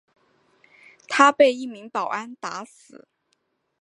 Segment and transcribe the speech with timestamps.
[1.07, 3.07] 他被一名保安打死。